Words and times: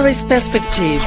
Paris 0.00 0.22
Perspective. 0.22 1.02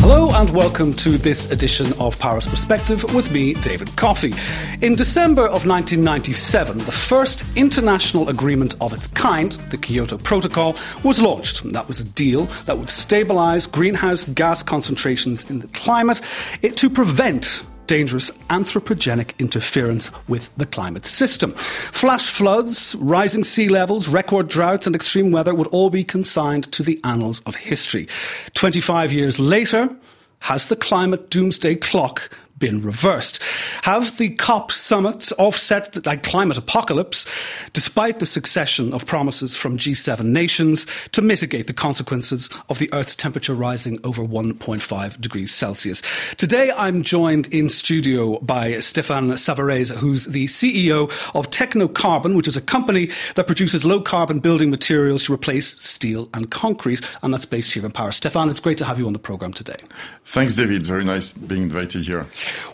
Hello 0.00 0.30
and 0.32 0.48
welcome 0.56 0.94
to 0.94 1.18
this 1.18 1.52
edition 1.52 1.92
of 2.00 2.18
Paris 2.18 2.46
Perspective 2.46 3.04
with 3.14 3.30
me, 3.30 3.52
David 3.52 3.94
Coffey. 3.94 4.32
In 4.80 4.94
December 4.94 5.42
of 5.42 5.66
1997, 5.66 6.78
the 6.78 6.90
first 6.90 7.44
international 7.56 8.30
agreement 8.30 8.74
of 8.80 8.94
its 8.94 9.06
kind, 9.08 9.52
the 9.68 9.76
Kyoto 9.76 10.16
Protocol, 10.16 10.76
was 11.04 11.20
launched. 11.20 11.70
That 11.74 11.86
was 11.86 12.00
a 12.00 12.04
deal 12.04 12.46
that 12.64 12.78
would 12.78 12.88
stabilise 12.88 13.70
greenhouse 13.70 14.24
gas 14.24 14.62
concentrations 14.62 15.50
in 15.50 15.58
the 15.58 15.68
climate 15.68 16.22
it, 16.62 16.78
to 16.78 16.88
prevent 16.88 17.62
dangerous 17.90 18.30
anthropogenic 18.50 19.36
interference 19.40 20.12
with 20.28 20.48
the 20.56 20.64
climate 20.64 21.04
system. 21.04 21.50
Flash 21.90 22.30
floods, 22.30 22.94
rising 23.00 23.42
sea 23.42 23.68
levels, 23.68 24.06
record 24.06 24.46
droughts, 24.46 24.86
and 24.86 24.94
extreme 24.94 25.32
weather 25.32 25.52
would 25.56 25.66
all 25.72 25.90
be 25.90 26.04
consigned 26.04 26.70
to 26.70 26.84
the 26.84 27.00
annals 27.02 27.40
of 27.46 27.56
history. 27.56 28.06
25 28.54 29.12
years 29.12 29.40
later, 29.40 29.90
has 30.38 30.68
the 30.68 30.76
climate 30.76 31.30
doomsday 31.30 31.74
clock 31.74 32.30
been 32.60 32.80
reversed? 32.80 33.42
Have 33.82 34.16
the 34.18 34.30
COP 34.30 34.70
summits 34.70 35.32
offset 35.32 35.92
the 35.92 36.02
like, 36.04 36.22
climate 36.22 36.58
apocalypse, 36.58 37.26
despite 37.72 38.20
the 38.20 38.26
succession 38.26 38.92
of 38.92 39.06
promises 39.06 39.56
from 39.56 39.76
G7 39.76 40.24
nations 40.24 40.86
to 41.12 41.22
mitigate 41.22 41.66
the 41.66 41.72
consequences 41.72 42.48
of 42.68 42.78
the 42.78 42.92
Earth's 42.92 43.16
temperature 43.16 43.54
rising 43.54 43.98
over 44.04 44.22
1.5 44.22 45.20
degrees 45.20 45.52
Celsius? 45.52 46.02
Today, 46.36 46.70
I'm 46.70 47.02
joined 47.02 47.52
in 47.52 47.68
studio 47.68 48.38
by 48.40 48.78
Stefan 48.78 49.30
Savarez, 49.30 49.94
who's 49.96 50.26
the 50.26 50.44
CEO 50.46 51.10
of 51.34 51.50
Technocarbon, 51.50 52.36
which 52.36 52.46
is 52.46 52.56
a 52.56 52.60
company 52.60 53.10
that 53.34 53.46
produces 53.46 53.84
low 53.84 54.00
carbon 54.00 54.40
building 54.40 54.70
materials 54.70 55.24
to 55.24 55.32
replace 55.32 55.80
steel 55.80 56.28
and 56.34 56.50
concrete, 56.50 57.00
and 57.22 57.32
that's 57.32 57.46
based 57.46 57.72
here 57.72 57.84
in 57.84 57.92
Paris. 57.92 58.16
Stefan, 58.16 58.48
it's 58.48 58.60
great 58.60 58.78
to 58.78 58.84
have 58.84 58.98
you 58.98 59.06
on 59.06 59.12
the 59.12 59.18
program 59.18 59.52
today. 59.52 59.76
Thanks, 60.24 60.56
David. 60.56 60.86
Very 60.86 61.04
nice 61.04 61.32
being 61.32 61.62
invited 61.62 62.02
here. 62.02 62.26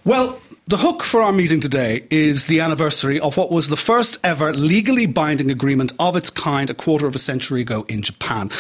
Well, 0.05 0.41
the 0.69 0.77
hook 0.77 1.05
for 1.05 1.23
our 1.23 1.31
meeting 1.31 1.61
today 1.61 2.05
is 2.11 2.47
the 2.47 2.59
anniversary 2.59 3.21
of 3.21 3.37
what 3.37 3.53
was 3.53 3.69
the 3.69 3.77
first 3.77 4.19
ever 4.25 4.53
legally 4.53 5.07
binding 5.07 5.49
agreement 5.49 5.93
of 6.01 6.17
its 6.17 6.29
kind 6.29 6.69
a 6.69 6.75
quarter 6.75 7.07
of 7.07 7.15
a 7.15 7.21
century 7.21 7.61
ago 7.61 7.85
in 7.89 8.03
Japan. 8.03 8.51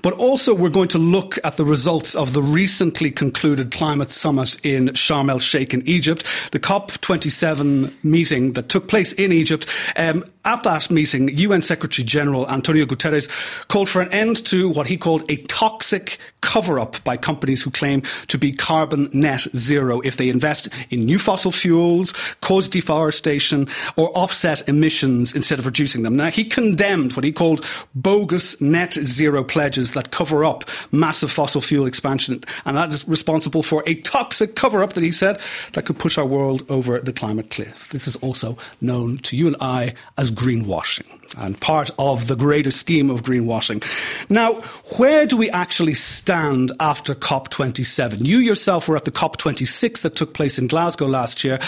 But 0.00 0.12
also, 0.14 0.54
we're 0.54 0.68
going 0.68 0.86
to 0.90 0.98
look 0.98 1.40
at 1.42 1.56
the 1.56 1.64
results 1.64 2.14
of 2.14 2.34
the 2.34 2.42
recently 2.42 3.10
concluded 3.10 3.72
climate 3.72 4.12
summit 4.12 4.64
in 4.64 4.90
Sharm 4.90 5.28
el 5.28 5.40
Sheikh 5.40 5.74
in 5.74 5.82
Egypt, 5.88 6.24
the 6.52 6.60
COP27 6.60 7.92
meeting 8.04 8.52
that 8.52 8.68
took 8.68 8.86
place 8.86 9.12
in 9.14 9.32
Egypt. 9.32 9.68
Um, 9.96 10.24
at 10.44 10.62
that 10.62 10.88
meeting, 10.92 11.36
UN 11.36 11.60
Secretary 11.60 12.06
General 12.06 12.48
Antonio 12.48 12.86
Guterres 12.86 13.28
called 13.66 13.88
for 13.88 14.00
an 14.00 14.12
end 14.12 14.46
to 14.46 14.68
what 14.68 14.86
he 14.86 14.96
called 14.96 15.28
a 15.28 15.38
toxic 15.48 16.18
cover 16.40 16.78
up 16.78 17.02
by 17.02 17.16
companies 17.16 17.62
who 17.62 17.70
claim 17.72 18.02
to 18.28 18.38
be 18.38 18.52
carbon 18.52 19.10
net 19.12 19.40
zero 19.56 20.00
if 20.02 20.16
they 20.16 20.28
invest 20.28 20.68
in 20.90 21.04
new 21.04 21.18
fossil 21.18 21.50
fuels, 21.56 22.12
cause 22.40 22.68
deforestation, 22.68 23.68
or 23.96 24.10
offset 24.16 24.68
emissions 24.68 25.34
instead 25.34 25.58
of 25.58 25.66
reducing 25.66 26.02
them. 26.02 26.16
Now, 26.16 26.30
he 26.30 26.44
condemned 26.44 27.14
what 27.16 27.24
he 27.24 27.32
called 27.32 27.64
bogus 27.94 28.60
net 28.60 28.94
zero 28.94 29.42
pledges 29.42 29.92
that 29.92 30.10
cover 30.10 30.44
up 30.44 30.64
massive 30.92 31.30
fossil 31.30 31.60
fuel 31.60 31.86
expansion, 31.86 32.44
and 32.64 32.76
that 32.76 32.92
is 32.92 33.06
responsible 33.08 33.62
for 33.62 33.82
a 33.86 33.94
toxic 34.02 34.54
cover 34.54 34.82
up 34.82 34.92
that 34.94 35.04
he 35.04 35.12
said 35.12 35.40
that 35.72 35.86
could 35.86 35.98
push 35.98 36.18
our 36.18 36.26
world 36.26 36.64
over 36.70 36.98
the 37.00 37.12
climate 37.12 37.50
cliff. 37.50 37.88
This 37.90 38.06
is 38.06 38.16
also 38.16 38.56
known 38.80 39.18
to 39.18 39.36
you 39.36 39.46
and 39.46 39.56
I 39.60 39.94
as 40.18 40.30
greenwashing 40.30 41.15
and 41.36 41.60
part 41.60 41.90
of 41.98 42.26
the 42.26 42.36
greater 42.36 42.70
scheme 42.70 43.10
of 43.10 43.22
greenwashing. 43.22 43.84
Now, 44.30 44.54
where 44.98 45.26
do 45.26 45.36
we 45.36 45.50
actually 45.50 45.94
stand 45.94 46.72
after 46.80 47.14
COP27? 47.14 48.24
You 48.24 48.38
yourself 48.38 48.88
were 48.88 48.96
at 48.96 49.04
the 49.04 49.12
COP26 49.12 50.02
that 50.02 50.16
took 50.16 50.34
place 50.34 50.58
in 50.58 50.66
Glasgow 50.66 51.06
last 51.06 51.44
year. 51.44 51.58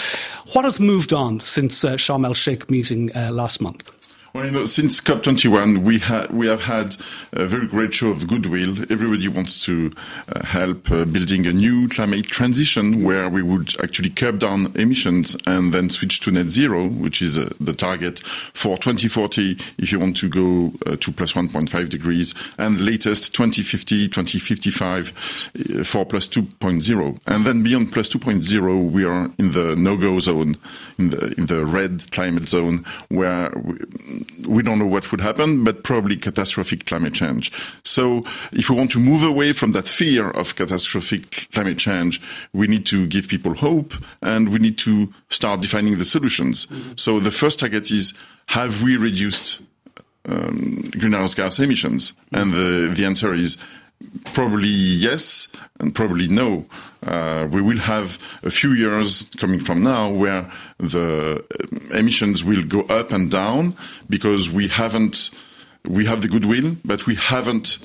What 0.53 0.65
has 0.65 0.79
moved 0.79 1.13
on 1.13 1.39
since 1.39 1.83
uh, 1.83 1.93
Sharm 1.93 2.25
el 2.25 2.33
Sheikh 2.33 2.69
meeting 2.69 3.15
uh, 3.15 3.31
last 3.31 3.61
month? 3.61 3.98
Well, 4.31 4.45
you 4.45 4.51
know, 4.51 4.65
since 4.65 5.01
COP21, 5.01 5.79
we, 5.79 5.97
ha- 5.97 6.27
we 6.29 6.45
have 6.45 6.61
had 6.61 6.95
a 7.31 7.47
very 7.47 7.65
great 7.65 7.95
show 7.95 8.09
of 8.11 8.27
goodwill. 8.27 8.79
Everybody 8.91 9.27
wants 9.27 9.65
to 9.65 9.91
uh, 10.27 10.45
help 10.45 10.91
uh, 10.91 11.05
building 11.05 11.47
a 11.47 11.51
new 11.51 11.89
climate 11.89 12.25
transition 12.25 13.03
where 13.03 13.27
we 13.27 13.41
would 13.41 13.73
actually 13.81 14.11
curb 14.11 14.37
down 14.37 14.71
emissions 14.75 15.35
and 15.47 15.73
then 15.73 15.89
switch 15.89 16.19
to 16.19 16.31
net 16.31 16.49
zero, 16.51 16.87
which 16.87 17.23
is 17.23 17.39
uh, 17.39 17.49
the 17.59 17.73
target 17.73 18.19
for 18.53 18.77
2040 18.77 19.57
if 19.79 19.91
you 19.91 19.97
want 19.97 20.15
to 20.17 20.29
go 20.29 20.73
uh, 20.85 20.95
to 20.97 21.11
plus 21.11 21.33
1.5 21.33 21.89
degrees, 21.89 22.35
and 22.59 22.79
latest 22.81 23.33
2050, 23.33 24.09
2055 24.09 25.09
uh, 25.79 25.83
for 25.83 26.05
plus 26.05 26.27
2.0. 26.27 27.19
And 27.25 27.47
then 27.47 27.63
beyond 27.63 27.93
plus 27.93 28.09
2.0, 28.09 28.91
we 28.91 29.05
are 29.05 29.31
in 29.39 29.53
the 29.53 29.75
no-go 29.75 30.19
zone, 30.19 30.55
in 30.99 31.09
the, 31.09 31.33
in 31.35 31.47
the 31.47 31.65
red 31.65 32.11
climate 32.11 32.47
zone, 32.47 32.85
where 33.07 33.51
we, 33.55 33.75
we 34.47 34.63
don't 34.63 34.79
know 34.79 34.85
what 34.85 35.11
would 35.11 35.21
happen, 35.21 35.63
but 35.63 35.83
probably 35.83 36.15
catastrophic 36.15 36.85
climate 36.85 37.13
change. 37.13 37.51
So 37.83 38.23
if 38.51 38.69
we 38.69 38.75
want 38.75 38.91
to 38.91 38.99
move 38.99 39.23
away 39.23 39.53
from 39.53 39.71
that 39.73 39.87
fear 39.87 40.29
of 40.31 40.55
catastrophic 40.55 41.47
climate 41.51 41.77
change, 41.77 42.21
we 42.53 42.67
need 42.67 42.85
to 42.87 43.07
give 43.07 43.27
people 43.27 43.53
hope 43.53 43.93
and 44.21 44.49
we 44.49 44.59
need 44.59 44.77
to 44.79 45.13
start 45.29 45.61
defining 45.61 45.97
the 45.97 46.05
solutions. 46.05 46.65
Mm-hmm. 46.65 46.91
So 46.95 47.19
the 47.19 47.31
first 47.31 47.59
target 47.59 47.91
is 47.91 48.13
have 48.47 48.81
we 48.81 48.97
reduced 48.97 49.61
um, 50.25 50.89
greenhouse 50.91 51.33
gas 51.35 51.59
emissions? 51.59 52.11
Mm-hmm. 52.11 52.35
And 52.35 52.53
the, 52.53 52.93
the 52.95 53.05
answer 53.05 53.33
is 53.33 53.57
probably 54.33 54.67
yes 54.67 55.47
and 55.79 55.93
probably 55.93 56.27
no. 56.27 56.65
Uh, 57.05 57.47
we 57.51 57.61
will 57.61 57.77
have 57.77 58.17
a 58.43 58.49
few 58.49 58.71
years 58.71 59.29
coming 59.37 59.59
from 59.59 59.83
now 59.83 60.09
where 60.09 60.49
the 60.77 61.43
emissions 61.91 62.43
will 62.43 62.63
go 62.63 62.81
up 62.83 63.11
and 63.11 63.31
down 63.31 63.75
because 64.09 64.49
we 64.49 64.67
haven't 64.67 65.29
we 65.87 66.05
have 66.05 66.21
the 66.21 66.27
goodwill, 66.27 66.75
but 66.83 67.07
we 67.07 67.15
haven't 67.15 67.79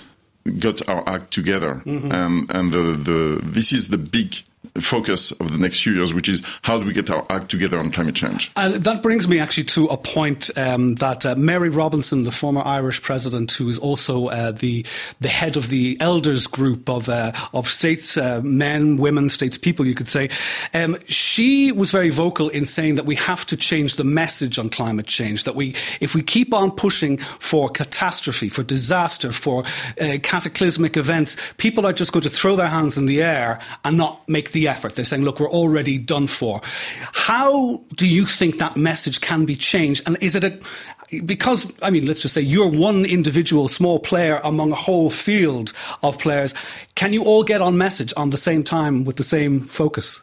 got 0.59 0.87
our 0.89 1.09
act 1.09 1.33
together. 1.33 1.83
Mm-hmm. 1.87 2.13
And 2.13 2.51
and 2.51 2.73
the, 2.73 2.93
the 2.93 3.41
this 3.43 3.73
is 3.73 3.89
the 3.89 3.99
big 3.99 4.37
focus 4.81 5.31
of 5.33 5.53
the 5.53 5.59
next 5.59 5.83
few 5.83 5.93
years, 5.93 6.13
which 6.13 6.29
is 6.29 6.43
how 6.63 6.79
do 6.79 6.85
we 6.85 6.93
get 6.93 7.11
our 7.11 7.25
act 7.31 7.51
together 7.51 7.79
on 7.79 7.91
climate 7.91 8.15
change? 8.15 8.51
And 8.57 8.75
that 8.75 9.03
brings 9.03 9.29
me 9.29 9.39
actually 9.39 9.65
to 9.65 9.87
a 9.87 9.97
point 9.97 10.51
um, 10.57 10.97
that 10.97 11.25
uh, 11.25 11.37
Mary 11.37 11.69
Robinson, 11.69 12.25
the 12.25 12.31
former 12.31 12.63
Irish 12.65 13.01
president, 13.03 13.53
who 13.53 13.69
is 13.69 13.79
also 13.79 14.27
uh, 14.29 14.51
the 14.53 14.85
the 15.21 15.29
head 15.29 15.57
of 15.57 15.69
the 15.69 15.97
elders 16.01 16.47
group 16.47 16.89
of 16.89 17.09
uh, 17.09 17.33
of 17.53 17.69
states 17.69 18.17
uh, 18.17 18.41
men, 18.43 18.97
women, 18.97 19.29
states 19.29 19.57
people, 19.57 19.87
you 19.87 19.95
could 19.95 20.09
say, 20.09 20.29
um, 20.73 20.97
she 21.07 21.71
was 21.73 21.91
very 21.91 22.11
vocal 22.11 22.49
in 22.49 22.67
saying 22.67 22.97
that 22.97 23.07
we 23.07 23.15
have 23.15 23.47
to 23.47 23.57
change 23.57 23.95
the 23.95 24.05
message 24.05 24.59
on 24.59 24.71
climate 24.71 25.07
change. 25.07 25.45
That 25.45 25.55
we, 25.55 25.75
if 26.01 26.15
we 26.15 26.23
keep 26.23 26.53
on 26.53 26.71
pushing 26.71 27.19
for 27.19 27.69
catastrophe, 27.69 28.49
for 28.49 28.63
disaster, 28.63 29.33
for 29.33 29.65
uh, 30.01 30.19
cataclysmic 30.23 30.97
events, 30.97 31.37
people 31.59 31.87
are 31.87 31.93
just 31.93 32.13
going 32.13 32.23
to 32.23 32.31
throw 32.31 32.57
their 32.57 32.69
hands 32.69 32.97
in 32.97 33.07
the 33.07 33.23
air 33.23 33.61
and 33.85 33.97
not 33.97 34.29
make 34.29 34.53
the 34.53 34.64
effort. 34.69 34.97
They're 34.97 35.05
saying, 35.05 35.23
look, 35.23 35.41
we're 35.41 35.51
already 35.51 35.99
done 35.99 36.27
for. 36.27 36.61
How 37.13 37.83
do 37.97 38.07
you 38.07 38.27
think 38.27 38.59
that 38.59 38.77
message 38.77 39.21
can 39.21 39.45
be 39.45 39.57
changed? 39.57 40.03
And 40.07 40.17
is 40.21 40.37
it 40.37 40.45
a, 40.45 40.59
because, 41.25 41.73
I 41.83 41.91
mean, 41.91 42.07
let's 42.07 42.23
just 42.23 42.35
say 42.35 42.41
you're 42.41 42.69
one 42.69 43.05
individual 43.05 43.69
small 43.69 43.99
player 43.99 44.41
among 44.43 44.73
a 44.73 44.77
whole 44.77 45.11
field 45.11 45.73
of 46.03 46.19
players. 46.19 46.55
Can 46.95 47.13
you 47.13 47.25
all 47.25 47.45
get 47.45 47.61
on 47.61 47.77
message 47.77 48.13
on 48.17 48.31
the 48.31 48.37
same 48.37 48.65
time 48.65 49.05
with 49.05 49.17
the 49.17 49.25
same 49.25 49.61
focus? 49.61 50.23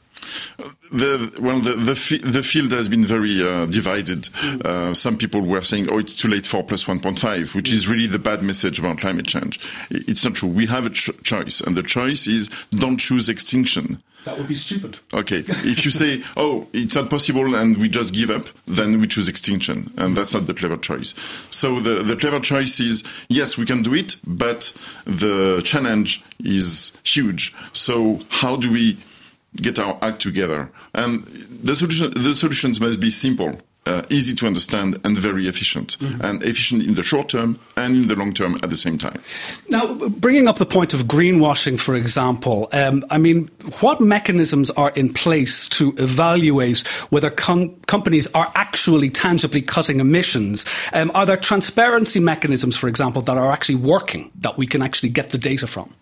The, 0.91 1.31
well, 1.39 1.59
the, 1.59 1.73
the, 1.73 2.21
the, 2.23 2.43
field 2.43 2.71
has 2.71 2.89
been 2.89 3.03
very 3.03 3.41
uh, 3.41 3.65
divided. 3.65 4.23
Mm. 4.23 4.65
Uh, 4.65 4.93
some 4.93 5.17
people 5.17 5.41
were 5.41 5.61
saying, 5.61 5.89
oh, 5.89 5.97
it's 5.97 6.15
too 6.15 6.27
late 6.27 6.45
for 6.45 6.63
plus 6.63 6.85
1.5, 6.85 7.56
which 7.56 7.69
mm. 7.69 7.73
is 7.73 7.88
really 7.88 8.07
the 8.07 8.19
bad 8.19 8.44
message 8.44 8.79
about 8.79 8.97
climate 8.97 9.27
change. 9.27 9.59
It's 9.89 10.25
not 10.25 10.35
true. 10.35 10.50
We 10.50 10.65
have 10.68 10.85
a 10.85 10.89
ch- 10.89 11.12
choice, 11.23 11.62
and 11.62 11.77
the 11.77 11.83
choice 11.83 12.27
is 12.27 12.50
don't 12.71 12.97
choose 12.97 13.29
extinction. 13.29 14.01
That 14.23 14.38
would 14.38 14.47
be 14.47 14.56
stupid. 14.56 15.00
Okay. 15.13 15.39
if 15.47 15.83
you 15.83 15.91
say, 15.91 16.24
oh, 16.38 16.67
it's 16.74 16.95
not 16.95 17.09
possible 17.09 17.56
and 17.56 17.77
we 17.77 17.89
just 17.89 18.13
give 18.13 18.29
up, 18.29 18.47
then 18.67 19.00
we 19.00 19.07
choose 19.07 19.27
extinction. 19.27 19.91
And 19.97 20.15
that's 20.15 20.33
not 20.33 20.45
the 20.45 20.53
clever 20.53 20.77
choice. 20.77 21.15
So 21.50 21.79
the, 21.79 22.03
the 22.03 22.15
clever 22.15 22.39
choice 22.39 22.79
is, 22.79 23.03
yes, 23.29 23.57
we 23.57 23.65
can 23.65 23.81
do 23.81 23.94
it, 23.95 24.17
but 24.25 24.75
the 25.06 25.62
challenge 25.63 26.24
is 26.44 26.91
huge. 27.03 27.56
So 27.74 28.19
how 28.29 28.56
do 28.57 28.71
we 28.71 28.97
get 29.56 29.80
our 29.80 29.98
act 30.01 30.21
together? 30.21 30.71
And 30.94 31.25
the 31.25 31.75
solution, 31.75 32.12
the 32.15 32.33
solutions 32.33 32.80
must 32.80 33.00
be 33.00 33.12
simple. 33.12 33.59
uh, 33.88 34.03
easy 34.09 34.36
to 34.36 34.45
understand, 34.45 35.00
and 35.03 35.18
very 35.18 35.48
efficient. 35.48 35.98
Mm-hmm. 36.00 36.24
And 36.24 36.44
efficient 36.44 36.86
in 36.86 36.95
the 36.95 37.03
short 37.03 37.30
term 37.30 37.59
and 37.75 37.95
in 37.95 38.07
the 38.07 38.15
long 38.15 38.31
term 38.31 38.56
at 38.62 38.69
the 38.69 38.75
same 38.75 38.98
time. 38.98 39.19
Now, 39.69 39.95
bringing 39.95 40.48
up 40.48 40.57
the 40.57 40.65
point 40.65 40.94
of 40.94 41.01
greenwashing, 41.03 41.80
for 41.80 41.95
example, 41.95 42.69
um, 42.74 43.03
I 43.09 43.18
mean, 43.18 43.48
what 43.80 44.00
mechanisms 44.00 44.69
are 44.71 44.92
in 44.92 45.12
place 45.12 45.68
to 45.69 45.95
evaluate 45.98 46.88
whether 47.09 47.31
com- 47.31 47.75
companies 47.88 48.27
are 48.33 48.51
actually 48.56 49.09
tangibly 49.09 49.62
cutting 49.62 50.00
emissions? 50.00 50.65
Um, 50.94 51.12
are 51.15 51.25
there 51.25 51.38
transparency 51.38 52.19
mechanisms, 52.19 52.77
for 52.77 52.88
example, 52.88 53.24
that 53.24 53.38
are 53.38 53.51
actually 53.51 53.75
working 53.75 54.31
that 54.36 54.57
we 54.57 54.68
can 54.68 54.83
actually 54.83 55.09
get 55.09 55.31
the 55.31 55.38
data 55.39 55.65
from? 55.65 55.94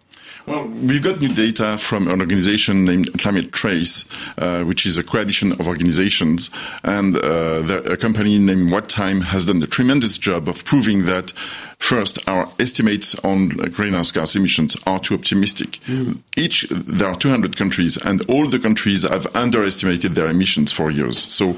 Well, 0.46 0.66
we've 0.68 1.04
got 1.04 1.20
new 1.20 1.28
data 1.28 1.78
from 1.78 2.08
an 2.08 2.22
organization 2.22 2.86
named 2.86 3.20
Climate 3.20 3.52
Trace, 3.52 4.06
uh, 4.38 4.64
which 4.64 4.86
is 4.86 4.98
a 4.98 5.04
coalition 5.04 5.52
of 5.52 5.68
organizations, 5.68 6.50
and 6.84 7.18
uh, 7.18 7.82
a 7.86 7.98
company 7.98 8.40
named 8.40 8.72
WattTime 8.72 9.24
has 9.24 9.46
done 9.46 9.62
a 9.62 9.68
tremendous 9.68 10.18
job 10.18 10.48
of 10.48 10.64
proving 10.66 11.06
that 11.06 11.34
First, 11.80 12.20
our 12.28 12.48
estimates 12.60 13.16
on 13.24 13.48
greenhouse 13.48 14.12
gas 14.12 14.36
emissions 14.36 14.76
are 14.86 15.00
too 15.00 15.16
optimistic. 15.16 15.80
Mm. 15.88 16.20
Each, 16.38 16.68
there 16.70 17.08
are 17.08 17.16
200 17.16 17.58
countries, 17.58 17.98
and 17.98 18.22
all 18.30 18.48
the 18.48 18.60
countries 18.60 19.04
have 19.04 19.34
underestimated 19.36 20.14
their 20.14 20.28
emissions 20.28 20.72
for 20.72 20.92
years. 20.92 21.18
So, 21.18 21.58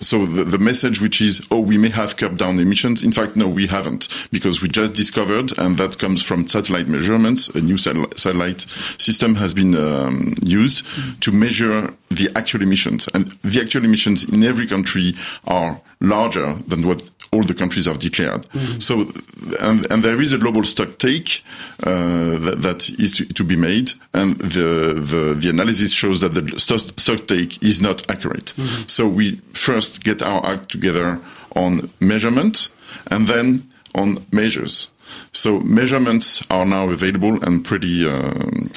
so 0.00 0.26
the, 0.26 0.44
the 0.44 0.58
message 0.58 1.00
which 1.00 1.20
is, 1.20 1.44
oh, 1.50 1.58
we 1.58 1.78
may 1.78 1.88
have 1.88 2.16
kept 2.16 2.36
down 2.36 2.60
emissions. 2.60 3.02
In 3.02 3.10
fact, 3.10 3.36
no, 3.36 3.48
we 3.48 3.66
haven't, 3.66 4.08
because 4.30 4.62
we 4.62 4.68
just 4.68 4.92
discovered, 4.92 5.58
and 5.58 5.78
that 5.78 5.98
comes 5.98 6.22
from 6.22 6.46
satellite 6.46 6.86
measurements. 6.86 7.48
A 7.48 7.60
new 7.60 7.78
satellite 7.78 8.60
system 8.98 9.34
has 9.36 9.54
been 9.54 9.74
um, 9.74 10.34
used 10.44 10.84
mm. 10.84 11.18
to 11.20 11.32
measure 11.32 11.92
the 12.10 12.30
actual 12.36 12.62
emissions, 12.62 13.08
and 13.14 13.32
the 13.42 13.60
actual 13.60 13.84
emissions 13.84 14.24
in 14.24 14.44
every 14.44 14.66
country 14.66 15.14
are 15.46 15.80
larger 16.00 16.54
than 16.68 16.86
what 16.86 17.13
all 17.34 17.44
the 17.44 17.54
countries 17.54 17.86
have 17.86 17.98
declared. 17.98 18.42
Mm-hmm. 18.50 18.80
So, 18.80 19.12
and, 19.60 19.90
and, 19.90 20.02
there 20.04 20.20
is 20.20 20.32
a 20.32 20.38
global 20.38 20.64
stock 20.64 20.98
take 20.98 21.42
uh, 21.82 22.38
that, 22.38 22.62
that 22.62 22.88
is 22.88 23.12
to, 23.14 23.24
to, 23.34 23.44
be 23.44 23.56
made, 23.56 23.92
and 24.12 24.36
the, 24.36 24.94
the, 24.94 25.34
the 25.38 25.50
analysis 25.50 25.92
shows 25.92 26.20
that 26.20 26.34
the 26.34 26.58
stock 26.58 27.26
take 27.26 27.62
is 27.62 27.80
not 27.80 28.08
accurate. 28.10 28.54
Mm-hmm. 28.56 28.84
So 28.86 29.08
we 29.08 29.36
first 29.52 30.04
get 30.04 30.22
our 30.22 30.44
act 30.46 30.70
together 30.70 31.20
on 31.56 31.90
measurement, 32.00 32.68
and 33.10 33.26
then 33.26 33.68
on 33.94 34.24
measures. 34.32 34.88
So 35.32 35.60
measurements 35.60 36.44
are 36.50 36.64
now 36.64 36.88
available 36.90 37.42
and 37.44 37.64
pretty 37.64 38.08
uh, 38.08 38.32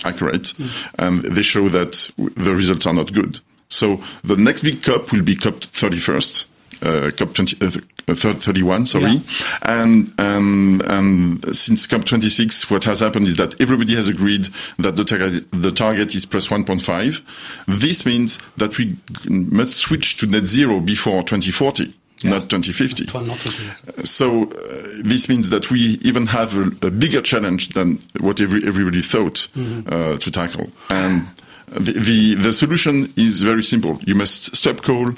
accurate, 0.06 0.54
mm. 0.57 0.69
and 1.00 1.24
they 1.24 1.42
show 1.42 1.69
that 1.69 2.12
the 2.18 2.56
results 2.56 2.86
are 2.86 2.94
not 2.94 3.13
good. 3.13 3.39
So 3.69 4.01
the 4.24 4.38
next 4.38 4.63
big 4.63 4.83
COP 4.83 5.12
will 5.12 5.24
be 5.24 5.36
COP 5.36 5.56
31st, 5.56 6.45
uh, 6.81 7.12
COP 7.12 7.33
20, 7.33 7.65
uh, 7.65 7.71
31, 8.15 8.86
sorry. 8.86 9.12
Yeah. 9.12 9.21
And, 9.63 10.13
and, 10.18 10.81
and 10.83 11.56
since 11.56 11.86
COP 11.86 12.06
26, 12.06 12.71
what 12.71 12.86
has 12.86 13.01
happened 13.01 13.27
is 13.27 13.38
that 13.38 13.59
everybody 13.62 13.95
has 13.95 14.07
agreed 14.07 14.48
that 14.80 14.95
the 14.95 15.04
target, 15.04 15.45
the 15.51 15.71
target 15.71 16.15
is 16.15 16.25
plus 16.25 16.48
1.5. 16.48 17.21
This 17.68 18.06
means 18.06 18.39
that 18.57 18.77
we 18.77 18.95
must 19.30 19.77
switch 19.77 20.18
to 20.18 20.27
net 20.27 20.45
zero 20.45 20.80
before 20.80 21.21
2040. 21.24 21.94
Yeah. 22.21 22.31
Not 22.31 22.50
2050. 22.50 23.06
So 24.06 24.45
uh, 24.45 24.48
this 25.04 25.30
means 25.30 25.51
that 25.51 25.69
we 25.69 26.00
even 26.01 26.25
have 26.27 26.57
a, 26.57 26.88
a, 26.88 26.89
bigger 26.89 27.21
challenge 27.21 27.69
than 27.69 28.00
what 28.19 28.42
every, 28.42 28.65
everybody 28.65 29.04
thought 29.04 29.48
mm-hmm. 29.56 29.88
uh, 29.94 30.18
to 30.18 30.31
tackle. 30.31 30.71
And 30.89 31.27
the, 31.68 31.92
the, 31.92 32.33
the 32.36 32.54
solution 32.54 33.13
is 33.18 33.44
very 33.44 33.63
simple. 33.63 34.00
You 34.01 34.15
must 34.15 34.56
stop 34.56 34.81
coal 34.81 35.12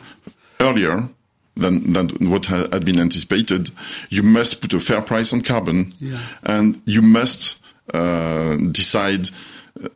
earlier 0.59 1.07
than, 1.59 1.93
than 1.93 2.09
what 2.29 2.47
had 2.47 2.85
been 2.85 2.99
anticipated. 2.99 3.71
You 4.09 4.23
must 4.23 4.61
put 4.61 4.73
a 4.73 4.79
fair 4.79 5.01
price 5.01 5.33
on 5.33 5.41
carbon, 5.41 5.93
yeah. 5.99 6.19
and 6.43 6.81
you 6.85 7.01
must 7.01 7.59
uh, 7.93 8.57
decide 8.71 9.29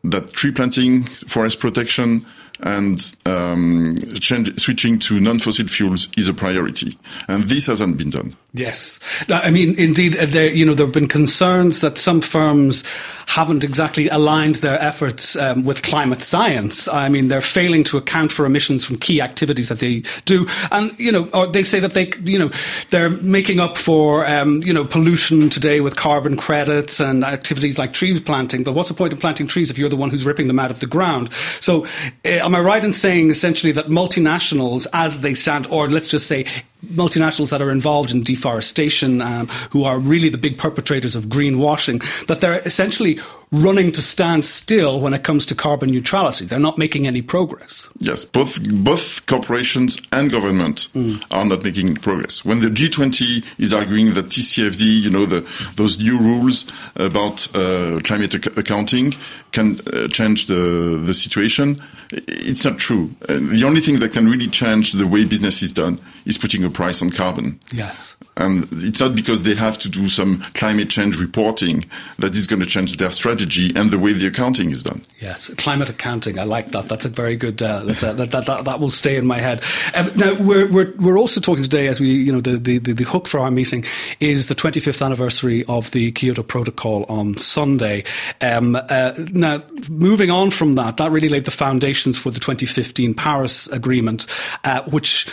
that 0.04 0.31
tree 0.33 0.51
planting, 0.51 1.04
forest 1.04 1.60
protection, 1.60 2.25
and 2.63 3.15
um, 3.25 3.98
change, 4.15 4.57
switching 4.60 4.98
to 5.00 5.19
non-fossil 5.19 5.68
fuels 5.68 6.07
is 6.18 6.30
a 6.30 6.33
priority, 6.33 6.98
and 7.27 7.44
this 7.44 7.68
hasn't 7.68 7.98
been 7.98 8.10
done. 8.10 8.36
Yes, 8.54 9.00
I 9.30 9.50
mean, 9.50 9.77
indeed, 9.80 10.15
uh, 10.15 10.25
there 10.25 10.51
you 10.51 10.65
know 10.65 10.74
there 10.74 10.86
have 10.86 10.94
been 10.94 11.07
concerns 11.07 11.81
that 11.81 11.98
some 11.98 12.21
firms 12.21 12.83
haven't 13.25 13.63
exactly 13.63 14.10
aligned 14.10 14.56
their 14.56 14.80
efforts 14.80 15.36
um, 15.36 15.63
with 15.63 15.81
climate 15.81 16.21
science. 16.21 16.88
I 16.88 17.10
mean, 17.10 17.30
they're 17.30 17.42
failing 17.42 17.83
to 17.86 17.98
account 17.98 18.31
for 18.31 18.45
emissions 18.45 18.86
from 18.86 18.98
key 18.98 19.21
activities 19.21 19.69
that 19.69 19.80
they 19.80 20.04
do, 20.25 20.48
and 20.71 20.98
you 21.00 21.12
know, 21.12 21.30
or 21.33 21.48
they 21.48 21.63
say 21.63 21.80
that 21.80 21.95
they 21.95 22.12
you 22.24 22.39
know 22.39 22.51
they're 22.92 23.09
making 23.09 23.59
up 23.59 23.77
for 23.77 24.25
um, 24.27 24.62
you 24.63 24.74
know 24.74 24.86
pollution 24.86 25.50
today 25.50 25.81
with 25.81 25.95
carbon 25.95 26.38
credits 26.38 27.00
and 27.00 27.24
activities 27.24 27.77
like 27.77 27.92
tree 27.92 28.19
planting. 28.19 28.63
But 28.63 28.74
what's 28.74 28.89
the 28.89 28.95
point 28.95 29.13
of 29.13 29.19
planting 29.19 29.48
trees 29.48 29.71
if 29.71 29.77
you're 29.77 29.89
the 29.89 29.98
one 29.98 30.12
who's 30.12 30.25
ripping 30.25 30.48
them 30.48 30.59
out 30.59 30.71
of 30.71 30.80
the 30.80 30.88
ground? 30.88 31.33
So, 31.59 31.86
uh, 32.24 32.39
am 32.54 32.60
I 32.60 32.62
right 32.62 32.86
in 32.86 32.94
saying 32.94 33.32
essentially 33.32 33.72
that 33.72 33.88
multinationals, 33.88 34.86
as 34.94 35.22
they 35.22 35.34
stand, 35.34 35.66
or 35.72 35.90
let's 35.90 36.08
just 36.08 36.28
say 36.28 36.46
multinationals 36.91 37.50
that 37.50 37.62
are 37.62 37.71
involved 37.71 38.12
in 38.12 38.24
deforestation, 38.24 39.21
um, 39.21 39.47
who 39.71 39.83
are 39.83 40.00
really 40.00 40.30
the 40.30 40.38
big 40.38 40.57
perpetrators 40.57 41.15
of 41.15 41.25
greenwashing, 41.25 42.03
that 42.27 42.41
they're 42.41 42.62
essentially 42.62 43.19
running 43.53 43.91
to 43.91 44.01
stand 44.01 44.44
still 44.44 45.00
when 45.00 45.13
it 45.13 45.24
comes 45.24 45.45
to 45.45 45.53
carbon 45.56 45.91
neutrality. 45.91 46.45
They're 46.45 46.59
not 46.59 46.77
making 46.77 47.06
any 47.06 47.21
progress. 47.21 47.88
Yes, 48.00 48.25
both 48.25 48.59
both 48.83 49.25
corporations 49.27 50.01
and 50.12 50.31
government 50.31 50.89
mm. 50.95 51.24
are 51.30 51.45
not 51.45 51.63
making 51.63 51.95
progress. 51.95 52.44
When 52.44 52.59
the 52.59 52.68
G20 52.68 53.45
is 53.59 53.74
arguing 53.74 54.15
that 54.15 54.25
TCFD, 54.25 55.01
you 55.03 55.09
know, 55.09 55.25
the, 55.25 55.41
those 55.75 56.00
new 56.00 56.18
rules 56.18 56.65
about 56.95 57.47
uh, 57.56 58.00
climate 58.03 58.33
ac- 58.33 58.51
accounting 58.57 59.13
can 59.51 59.80
uh, 59.94 60.07
change 60.07 60.47
the 60.47 61.00
the 61.06 61.13
situation, 61.13 61.81
it's 62.12 62.65
not 62.65 62.80
true. 62.80 63.13
Uh, 63.30 63.38
the 63.39 63.63
only 63.65 63.81
thing 63.81 64.00
that 64.00 64.12
can 64.12 64.25
really 64.25 64.47
change 64.47 64.94
the 64.94 65.07
way 65.07 65.25
business 65.25 65.62
is 65.62 65.71
done 65.71 66.00
is 66.25 66.38
putting 66.38 66.63
a 66.63 66.69
price 66.74 67.02
on 67.02 67.12
carbon. 67.12 67.60
Yes. 67.72 68.16
And 68.36 68.68
it's 68.72 69.00
not 69.00 69.14
because 69.14 69.44
they 69.44 69.54
have 69.54 69.78
to 69.80 69.90
do 69.90 70.08
some 70.08 70.42
climate 70.56 70.90
change 70.90 71.18
reporting 71.18 71.86
that 72.18 72.36
is 72.36 72.48
going 72.48 72.62
to 72.62 72.66
change 72.66 72.98
their 72.98 73.12
strategy 73.12 73.72
and 73.75 73.92
the 73.92 74.00
way 74.00 74.14
the 74.14 74.25
accounting 74.25 74.72
is 74.72 74.81
done. 74.81 75.06
Yes, 75.20 75.50
climate 75.58 75.90
accounting. 75.90 76.40
I 76.40 76.44
like 76.44 76.70
that. 76.70 76.90
That's 76.90 77.06
a 77.06 77.10
very 77.10 77.36
good. 77.36 77.62
Uh, 77.62 77.84
that's 77.84 78.02
a, 78.02 78.14
that, 78.14 78.31
that, 78.31 78.46
that, 78.48 78.66
that 78.66 78.80
will 78.80 78.90
stay 78.90 79.18
in 79.18 79.28
my 79.28 79.38
head. 79.38 79.62
Um, 79.94 80.12
now 80.16 80.34
we're, 80.40 80.72
we're 80.72 80.94
we're 80.98 81.20
also 81.20 81.42
talking 81.42 81.64
today 81.64 81.88
as 81.88 82.00
we 82.00 82.08
you 82.08 82.31
know 82.31 82.42
the, 82.42 82.58
the 82.58 82.80
the 82.80 83.04
hook 83.04 83.28
for 83.28 83.40
our 83.40 83.52
meeting 83.52 83.86
is 84.19 84.48
the 84.48 84.56
25th 84.56 85.06
anniversary 85.06 85.64
of 85.66 85.92
the 85.92 86.12
Kyoto 86.12 86.44
Protocol 86.44 87.06
on 87.08 87.38
Sunday. 87.38 88.04
Um, 88.42 88.76
uh, 88.76 89.14
now 89.31 89.64
moving 89.90 90.31
on 90.31 90.52
from 90.52 90.76
that, 90.76 90.98
that 90.98 91.12
really 91.12 91.30
laid 91.30 91.46
the 91.46 91.52
foundations 91.52 92.18
for 92.18 92.31
the 92.31 92.40
2015 92.40 93.14
Paris 93.14 93.68
Agreement, 93.68 94.26
uh, 94.64 94.81
which 94.84 95.28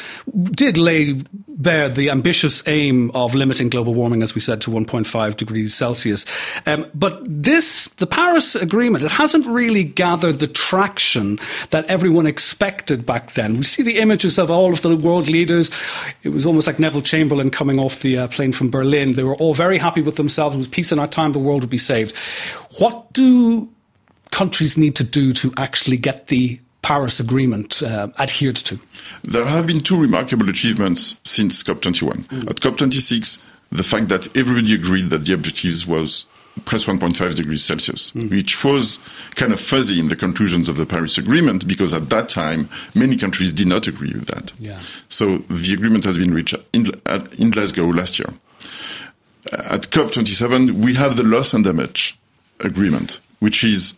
did 0.53 0.77
lay 0.77 1.21
bare 1.33 1.89
the 1.89 2.11
ambitious 2.11 2.67
aim 2.67 3.11
of 3.13 3.35
limiting 3.35 3.69
global 3.69 3.95
warming, 3.95 4.23
as 4.23 4.35
we 4.35 4.41
said, 4.41 4.61
to 4.63 4.71
1.5 4.71 5.37
degrees 5.37 5.75
Celsius. 5.75 6.25
Um, 6.67 6.87
but 6.95 7.23
this, 7.29 7.87
the 7.99 8.07
Paris 8.07 8.55
Agreement, 8.55 9.05
it 9.05 9.11
hasn't 9.11 9.47
really 9.47 9.85
gathered 9.85 10.39
the 10.39 10.47
traction 10.47 11.39
that 11.71 11.87
everyone 11.87 12.27
expected 12.27 13.07
back 13.07 13.35
then. 13.35 13.57
We 13.57 13.63
see 13.63 13.83
the 13.83 13.99
images 13.99 14.39
of 14.39 14.51
all 14.51 14.73
of 14.73 14.83
the 14.83 14.97
world 14.97 15.29
leaders. 15.29 15.71
It 16.23 16.31
was 16.31 16.47
almost 16.47 16.67
like 16.67 16.79
Neville 16.79 17.03
Chamberlain 17.03 17.51
coming 17.51 17.79
off 17.79 18.01
the 18.01 18.19
uh, 18.19 18.29
plane 18.29 18.53
from 18.53 18.71
Berlin. 18.71 19.13
They 19.13 19.25
were 19.25 19.37
all 19.37 19.55
very 19.55 19.79
happy 19.79 20.03
with 20.03 20.17
themselves. 20.17 20.57
With 20.57 20.71
peace 20.71 20.93
in 20.93 20.99
our 20.99 21.09
time, 21.09 21.33
the 21.33 21.39
world 21.39 21.63
would 21.63 21.71
be 21.71 21.79
saved. 21.79 22.17
What 22.79 23.13
do 23.13 23.69
countries 24.31 24.79
need 24.79 24.97
to 24.97 25.05
do 25.05 25.33
to 25.35 25.53
actually 25.57 25.97
get 25.97 26.29
the 26.29 26.61
Paris 26.83 27.21
Agreement 27.21 27.83
uh, 27.83 28.09
adhered 28.19 28.57
to? 28.57 28.79
There 29.23 29.47
have 29.47 29.67
been 29.67 29.81
two 29.81 30.01
remarkable 30.01 30.49
achievements 30.49 31.17
since 31.25 31.63
COP21. 31.63 32.27
Mm. 32.27 32.51
At 32.51 32.57
COP26, 32.57 33.43
the 33.71 33.83
fact 33.83 34.09
that 34.09 34.35
everybody 34.37 34.75
agreed 34.75 35.11
that 35.11 35.25
the 35.25 35.33
objectives 35.33 35.87
was 35.87 36.27
plus 36.65 36.87
1.5 36.87 37.35
degrees 37.37 37.65
Celsius, 37.65 38.11
mm. 38.13 38.31
which 38.31 38.65
was 38.65 38.99
kind 39.35 39.53
of 39.53 39.61
fuzzy 39.61 40.01
in 40.01 40.09
the 40.09 40.17
conclusions 40.17 40.69
of 40.69 40.77
the 40.77 40.87
Paris 40.87 41.17
Agreement 41.17 41.67
because 41.67 41.95
at 41.95 42.11
that 42.11 42.29
time 42.29 42.69
many 42.95 43.17
countries 43.17 43.53
did 43.53 43.67
not 43.67 43.87
agree 43.87 44.13
with 44.13 44.27
that. 44.27 44.53
Yeah. 44.59 44.79
So 45.09 45.39
the 45.39 45.73
agreement 45.73 46.05
has 46.05 46.19
been 46.19 46.35
reached 46.35 46.55
in, 46.73 46.91
in 47.39 47.51
Glasgow 47.51 47.87
last 47.87 48.19
year. 48.19 48.29
At 49.53 49.91
COP27, 49.91 50.73
we 50.73 50.95
have 50.95 51.17
the 51.17 51.23
loss 51.23 51.55
and 51.55 51.65
damage 51.65 52.19
agreement, 52.61 53.21
which 53.39 53.65
is 53.65 53.95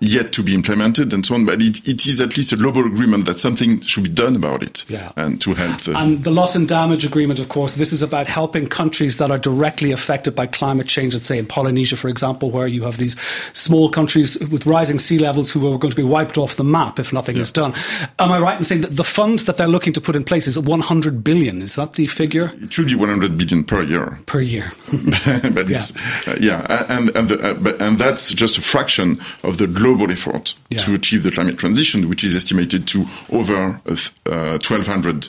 yet 0.00 0.32
to 0.32 0.42
be 0.42 0.54
implemented 0.54 1.12
and 1.12 1.24
so 1.26 1.34
on. 1.34 1.44
But 1.46 1.60
it, 1.62 1.86
it 1.86 2.06
is 2.06 2.20
at 2.20 2.36
least 2.36 2.52
a 2.52 2.56
global 2.56 2.86
agreement 2.86 3.26
that 3.26 3.38
something 3.38 3.80
should 3.80 4.04
be 4.04 4.10
done 4.10 4.34
about 4.36 4.62
it 4.62 4.84
Yeah. 4.88 5.12
and 5.16 5.40
to 5.42 5.52
help 5.54 5.80
the. 5.82 5.96
And 5.96 6.24
the 6.24 6.30
loss 6.30 6.54
and 6.56 6.66
damage 6.66 7.04
agreement, 7.04 7.38
of 7.38 7.48
course, 7.48 7.74
this 7.74 7.92
is 7.92 8.02
about 8.02 8.26
helping 8.26 8.66
countries 8.66 9.18
that 9.18 9.30
are 9.30 9.38
directly 9.38 9.92
affected 9.92 10.34
by 10.34 10.46
climate 10.46 10.86
change. 10.86 11.14
Let's 11.14 11.26
say 11.26 11.38
in 11.38 11.46
Polynesia, 11.46 11.96
for 11.96 12.08
example, 12.08 12.50
where 12.50 12.66
you 12.66 12.84
have 12.84 12.96
these 12.96 13.20
small 13.52 13.90
countries 13.90 14.38
with 14.48 14.66
rising 14.66 14.98
sea 14.98 15.18
levels 15.18 15.50
who 15.50 15.70
are 15.72 15.78
going 15.78 15.90
to 15.90 15.96
be 15.96 16.02
wiped 16.02 16.38
off 16.38 16.56
the 16.56 16.64
map 16.64 16.98
if 16.98 17.12
nothing 17.12 17.36
is 17.36 17.52
done. 17.52 17.74
Am 18.18 18.32
I 18.32 18.38
right 18.40 18.56
in 18.56 18.64
saying 18.64 18.80
that 18.82 18.96
the 18.96 19.04
fund 19.04 19.40
that 19.40 19.56
they're 19.58 19.68
looking 19.68 19.92
to 19.92 20.00
put 20.00 20.16
in 20.16 20.24
place 20.24 20.46
is 20.46 20.58
100 20.58 21.22
billion? 21.22 21.60
Is 21.62 21.74
that 21.76 21.92
the 21.92 22.06
figure 22.06 22.52
it 22.62 22.72
should 22.72 22.86
be 22.86 22.94
100 22.94 23.36
billion 23.36 23.64
per 23.64 23.82
year. 23.82 24.18
per 24.26 24.40
year? 24.40 24.72
but 24.92 25.68
it's 25.70 25.92
uh, 26.26 26.36
yeah, 26.40 26.86
and 26.88 27.14
and 27.16 27.28
the, 27.28 27.50
uh, 27.50 27.54
but, 27.54 27.80
and 27.82 27.98
that's 27.98 28.32
just 28.32 28.56
a 28.56 28.62
fraction 28.62 29.18
of 29.42 29.58
the 29.58 29.66
global 29.66 29.89
effort 30.10 30.54
Yeah. 30.70 30.78
to 30.84 30.94
achieve 30.94 31.22
the 31.22 31.30
climate 31.30 31.56
transition, 31.58 32.08
which 32.08 32.24
is 32.24 32.34
estimated 32.34 32.86
to 32.88 33.04
over 33.32 33.80
uh, 33.86 33.96
uh, 34.26 34.58
1,200 34.58 35.28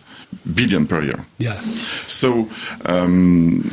billion 0.53 0.87
per 0.87 1.01
year. 1.01 1.25
yes. 1.39 1.83
So 2.07 2.47
um, 2.85 3.63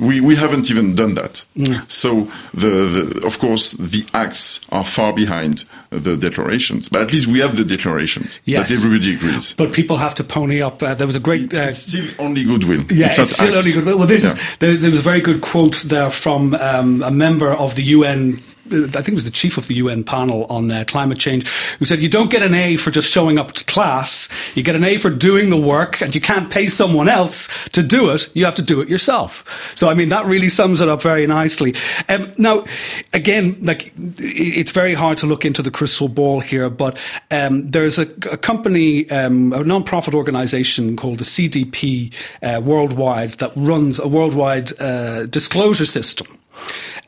we 0.00 0.20
we 0.20 0.36
haven't 0.36 0.70
even 0.70 0.94
done 0.94 1.14
that. 1.14 1.44
So 1.88 2.28
the, 2.54 2.68
the 2.68 3.26
of 3.26 3.38
course 3.38 3.72
the 3.72 4.04
acts 4.12 4.60
are 4.70 4.84
far 4.84 5.12
behind 5.12 5.64
the 5.90 6.16
declarations, 6.16 6.88
but 6.88 7.02
at 7.02 7.12
least 7.12 7.26
we 7.26 7.40
have 7.40 7.56
the 7.56 7.64
declarations 7.64 8.40
Yes. 8.44 8.68
that 8.68 8.74
everybody 8.76 9.14
agrees. 9.14 9.54
But 9.54 9.72
people 9.72 9.96
have 9.96 10.14
to 10.16 10.24
pony 10.24 10.60
up. 10.62 10.82
Uh, 10.82 10.94
there 10.94 11.06
was 11.06 11.16
a 11.16 11.20
great. 11.20 11.42
It's, 11.44 11.58
Uh, 11.58 11.62
it's 11.70 11.78
still 11.78 12.06
only 12.18 12.44
goodwill. 12.44 12.84
Yeah, 12.90 13.06
it's, 13.08 13.18
it's, 13.18 13.32
still 13.32 13.54
acts. 13.54 13.66
only 13.66 13.72
good. 13.72 13.98
Well, 13.98 14.06
this 14.08 14.24
is, 14.24 14.34
there, 14.58 14.76
there 14.76 14.90
was 14.90 15.00
a 15.00 15.02
very 15.10 15.20
good 15.20 15.40
quote 15.40 15.82
there 15.88 16.10
from 16.10 16.54
um, 16.54 17.02
a 17.02 17.10
member 17.10 17.50
of 17.52 17.74
the 17.74 17.82
UN. 17.96 18.42
I 18.72 19.02
think 19.02 19.08
it 19.08 19.14
was 19.14 19.24
the 19.24 19.30
chief 19.30 19.58
of 19.58 19.68
the 19.68 19.74
UN 19.76 20.04
panel 20.04 20.46
on 20.46 20.70
uh, 20.70 20.84
climate 20.86 21.18
change, 21.18 21.48
who 21.78 21.84
said, 21.84 22.00
"You 22.00 22.08
don't 22.08 22.30
get 22.30 22.42
an 22.42 22.54
A 22.54 22.76
for 22.76 22.90
just 22.90 23.10
showing 23.10 23.38
up 23.38 23.52
to 23.52 23.64
class. 23.64 24.28
You 24.54 24.62
get 24.62 24.74
an 24.74 24.84
A 24.84 24.96
for 24.96 25.10
doing 25.10 25.50
the 25.50 25.56
work, 25.56 26.00
and 26.00 26.14
you 26.14 26.20
can't 26.20 26.50
pay 26.50 26.66
someone 26.66 27.08
else 27.08 27.48
to 27.70 27.82
do 27.82 28.10
it. 28.10 28.28
You 28.34 28.44
have 28.44 28.54
to 28.56 28.62
do 28.62 28.80
it 28.80 28.88
yourself." 28.88 29.74
So, 29.76 29.88
I 29.88 29.94
mean, 29.94 30.08
that 30.10 30.26
really 30.26 30.48
sums 30.48 30.80
it 30.80 30.88
up 30.88 31.02
very 31.02 31.26
nicely. 31.26 31.74
Um, 32.08 32.32
now, 32.38 32.64
again, 33.12 33.58
like 33.62 33.92
it's 33.96 34.72
very 34.72 34.94
hard 34.94 35.18
to 35.18 35.26
look 35.26 35.44
into 35.44 35.62
the 35.62 35.70
crystal 35.70 36.08
ball 36.08 36.40
here, 36.40 36.70
but 36.70 36.98
um, 37.30 37.68
there's 37.70 37.98
a, 37.98 38.08
a 38.30 38.36
company, 38.36 39.08
um, 39.10 39.52
a 39.52 39.62
non-profit 39.62 40.14
organization 40.14 40.96
called 40.96 41.18
the 41.18 41.24
CDP 41.24 42.12
uh, 42.42 42.60
Worldwide 42.60 43.34
that 43.34 43.52
runs 43.56 43.98
a 43.98 44.08
worldwide 44.08 44.72
uh, 44.80 45.26
disclosure 45.26 45.86
system. 45.86 46.26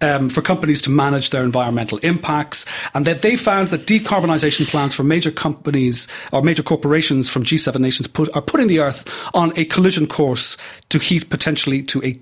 Um, 0.00 0.28
for 0.28 0.42
companies 0.42 0.80
to 0.82 0.90
manage 0.90 1.30
their 1.30 1.42
environmental 1.42 1.98
impacts, 1.98 2.64
and 2.94 3.04
that 3.04 3.22
they 3.22 3.34
found 3.34 3.68
that 3.68 3.86
decarbonisation 3.86 4.68
plans 4.68 4.94
for 4.94 5.02
major 5.02 5.32
companies 5.32 6.06
or 6.30 6.40
major 6.40 6.62
corporations 6.62 7.28
from 7.28 7.42
G7 7.42 7.80
nations 7.80 8.06
put, 8.06 8.32
are 8.36 8.42
putting 8.42 8.68
the 8.68 8.78
Earth 8.78 9.04
on 9.34 9.52
a 9.56 9.64
collision 9.64 10.06
course 10.06 10.56
to 10.90 11.00
heat 11.00 11.30
potentially 11.30 11.82
to 11.82 12.00
a 12.04 12.20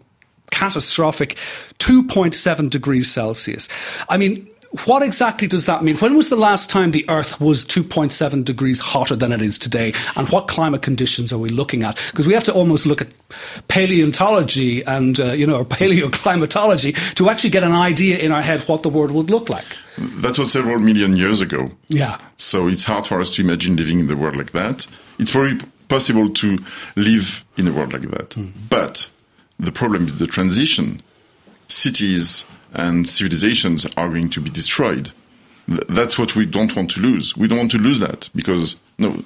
catastrophic 0.51 1.37
2.7 1.79 2.71
degrees 2.71 3.11
Celsius. 3.11 3.69
I 4.09 4.17
mean, 4.17 4.49
what 4.85 5.03
exactly 5.03 5.49
does 5.49 5.67
that 5.67 5.83
mean? 5.83 5.97
When 5.97 6.17
was 6.17 6.29
the 6.29 6.37
last 6.37 6.71
time 6.71 6.91
the 6.91 7.09
Earth 7.09 7.41
was 7.41 7.65
2.7 7.65 8.45
degrees 8.45 8.81
hotter 8.81 9.17
than 9.17 9.33
it 9.33 9.43
is 9.43 9.59
today? 9.59 9.93
And 10.17 10.29
what 10.31 10.49
climate 10.49 10.83
conditions 10.83 11.33
are 11.33 11.39
we 11.39 11.49
looking 11.49 11.83
at? 11.83 11.97
Because 12.11 12.27
we 12.27 12.35
have 12.35 12.45
to 12.45 12.53
almost 12.53 12.87
look 12.87 13.01
at 13.01 13.09
paleontology 13.69 14.83
and, 14.85 15.19
uh, 15.21 15.33
you 15.33 15.47
know, 15.47 15.65
paleoclimatology 15.65 17.15
to 17.15 17.31
actually 17.31 17.51
get 17.51 17.63
an 17.63 17.73
idea 17.73 18.19
in 18.19 18.33
our 18.33 18.43
head 18.43 18.61
what 18.63 18.83
the 18.83 18.89
world 18.89 19.11
would 19.13 19.31
look 19.31 19.49
like. 19.49 19.65
That 19.99 20.39
was 20.39 20.53
several 20.53 20.79
million 20.79 21.17
years 21.17 21.41
ago. 21.41 21.71
Yeah. 21.89 22.19
So 22.37 22.69
it's 22.69 22.85
hard 22.85 23.07
for 23.07 23.21
us 23.21 23.35
to 23.37 23.43
imagine 23.43 23.77
living 23.77 24.01
in 24.01 24.09
the 24.09 24.17
world 24.17 24.37
like 24.37 24.53
that. 24.53 24.87
It's 25.19 25.31
probably 25.31 25.59
possible 25.89 26.29
to 26.29 26.59
live 26.97 27.45
in 27.57 27.69
a 27.69 27.73
world 27.73 27.93
like 27.93 28.03
that. 28.03 28.37
But 28.69 29.09
the 29.59 29.73
problem 29.73 30.07
is 30.07 30.19
the 30.19 30.27
transition. 30.27 31.01
Cities 31.69 32.45
and 32.73 33.09
civilizations 33.09 33.87
are 33.97 34.09
going 34.09 34.31
to 34.31 34.41
be 34.41 34.51
destroyed. 34.51 35.11
That's 35.89 36.17
what 36.17 36.37
we 36.37 36.47
don't 36.47 36.77
want 36.77 36.91
to 36.93 37.01
lose. 37.01 37.37
We 37.37 37.49
don't 37.49 37.59
want 37.59 37.73
to 37.73 37.79
lose 37.79 37.99
that 37.99 38.29
because 38.37 38.77
no, 38.99 39.21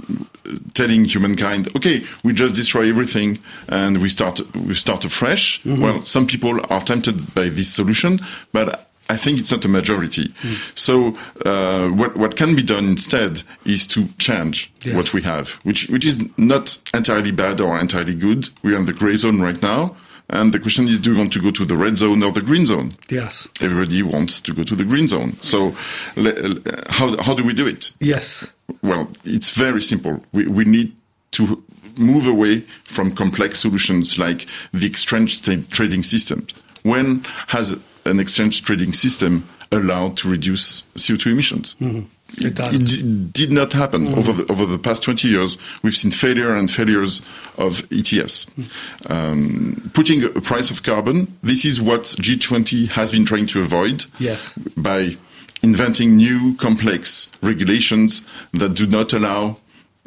telling 0.73 1.05
humankind, 1.05 1.69
okay, 1.77 2.03
we 2.25 2.33
just 2.33 2.55
destroy 2.55 2.89
everything 2.89 3.39
and 3.69 4.01
we 4.01 4.09
start 4.09 4.41
we 4.57 4.73
start 4.73 5.05
afresh. 5.05 5.63
Well, 5.67 6.01
some 6.03 6.27
people 6.27 6.59
are 6.73 6.81
tempted 6.81 7.35
by 7.35 7.51
this 7.51 7.69
solution, 7.75 8.21
but 8.53 8.87
I 9.11 9.19
think 9.19 9.39
it's 9.39 9.51
not 9.53 9.65
a 9.67 9.69
majority. 9.69 10.33
So 10.75 11.19
uh, 11.45 11.89
what 11.91 12.17
what 12.17 12.37
can 12.37 12.57
be 12.57 12.63
done 12.63 12.87
instead 12.89 13.43
is 13.67 13.87
to 13.89 14.07
change 14.17 14.73
Yes. 14.83 14.95
what 14.97 15.13
we 15.13 15.21
have, 15.23 15.51
which 15.65 15.89
which 15.91 16.07
is 16.07 16.17
not 16.39 16.79
entirely 16.95 17.33
bad 17.33 17.61
or 17.61 17.79
entirely 17.79 18.15
good. 18.15 18.49
We're 18.63 18.79
in 18.79 18.87
the 18.87 18.95
gray 18.95 19.17
zone 19.17 19.43
right 19.43 19.61
now, 19.61 19.95
and 20.31 20.53
the 20.53 20.59
question 20.59 20.89
is, 20.89 21.01
do 21.01 21.13
you 21.13 21.19
want 21.19 21.33
to 21.33 21.41
go 21.41 21.51
to 21.51 21.65
the 21.65 21.77
red 21.77 21.99
zone 21.99 22.23
or 22.23 22.33
the 22.33 22.41
green 22.41 22.67
zone? 22.67 22.95
Yes. 23.09 23.49
Everybody 23.61 24.03
wants 24.03 24.41
to 24.41 24.53
go 24.55 24.63
to 24.63 24.75
the 24.75 24.85
green 24.85 25.09
zone. 25.09 25.35
So 25.43 25.71
how 26.89 27.21
how 27.23 27.35
do 27.35 27.45
we 27.45 27.53
do 27.53 27.67
it? 27.67 27.91
Yes. 28.01 28.47
Well, 28.83 29.11
it's 29.25 29.51
very 29.51 29.83
simple. 29.83 30.23
We, 30.33 30.47
we 30.47 30.65
need 30.65 30.95
to 31.33 31.63
move 31.97 32.27
away 32.27 32.61
from 32.85 33.13
complex 33.13 33.61
solutions 33.61 34.19
like 34.19 34.47
the 34.73 34.87
exchange 34.87 35.43
tra- 35.43 35.63
trading 35.65 36.03
system. 36.03 36.47
When 36.83 37.25
has 37.49 37.79
an 38.05 38.21
exchange 38.21 38.63
trading 38.63 38.93
system 38.93 39.49
allowed 39.73 40.17
to 40.19 40.31
reduce 40.31 40.83
CO2 40.97 41.33
emissions? 41.33 41.77
Mm-hmm. 41.81 42.03
It 42.39 42.55
doesn't. 42.55 43.33
did 43.33 43.51
not 43.51 43.73
happen 43.73 44.15
over 44.15 44.33
the 44.33 44.51
over 44.53 44.65
the 44.67 44.79
past 44.79 45.03
20 45.03 45.29
years. 45.29 45.59
We've 45.83 45.95
seen 45.97 46.11
failure 46.11 46.55
and 46.55 46.71
failures 46.71 47.23
of 47.59 47.87
ETS. 47.93 48.47
Um, 49.09 49.91
putting 49.95 50.25
a 50.25 50.29
price 50.41 50.71
of 50.71 50.83
carbon. 50.83 51.37
This 51.43 51.65
is 51.65 51.81
what 51.81 52.03
G20 52.05 52.89
has 52.93 53.11
been 53.11 53.25
trying 53.25 53.47
to 53.47 53.61
avoid 53.61 54.05
Yes. 54.19 54.55
by 54.77 55.17
inventing 55.63 56.17
new 56.17 56.55
complex 56.57 57.31
regulations 57.43 58.23
that 58.53 58.75
do 58.75 58.87
not 58.87 59.13
allow 59.13 59.57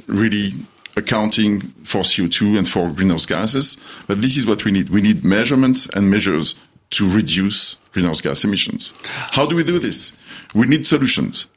really 0.07 0.53
accounting 0.95 1.61
for 1.83 2.01
CO2 2.03 2.57
and 2.57 2.67
for 2.69 2.89
greenhouse 2.91 3.25
gases. 3.25 3.77
But 4.07 4.21
this 4.21 4.37
is 4.37 4.45
what 4.45 4.63
we 4.65 4.71
need. 4.71 4.89
We 4.89 5.01
need 5.01 5.23
measurements 5.23 5.87
and 5.95 6.09
measures 6.09 6.55
to 6.91 7.09
reduce 7.09 7.75
greenhouse 7.91 8.21
gas 8.21 8.43
emissions. 8.43 8.93
How 9.31 9.45
do 9.47 9.55
we 9.55 9.63
do 9.63 9.79
this? 9.79 10.13
We 10.53 10.67
need 10.67 10.85
solutions. 10.85 11.47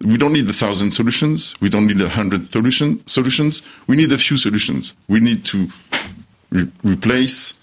We 0.00 0.16
don't 0.18 0.32
need 0.32 0.48
a 0.48 0.52
thousand 0.52 0.92
solutions. 0.92 1.54
We 1.60 1.68
don't 1.70 1.86
need 1.86 2.00
a 2.00 2.08
hundred 2.08 2.50
solution, 2.52 3.06
solutions. 3.06 3.62
We 3.86 3.96
need 3.96 4.12
a 4.12 4.18
few 4.18 4.36
solutions. 4.36 4.94
We 5.08 5.20
need 5.20 5.44
to 5.46 5.68
re- 6.50 6.70
replace 6.84 7.54